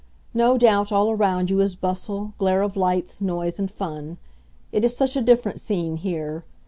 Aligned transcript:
No 0.33 0.57
doubt 0.57 0.91
all 0.91 1.11
around 1.11 1.51
you 1.51 1.59
is 1.59 1.75
bustle, 1.75 2.33
glare 2.39 2.63
of 2.63 2.75
lights, 2.75 3.21
noise, 3.21 3.59
and 3.59 3.69
fun. 3.69 4.17
It 4.71 4.83
is 4.83 4.97
such 4.97 5.15
a 5.15 5.21
different 5.21 5.59
scene 5.59 5.97
here. 5.97 6.43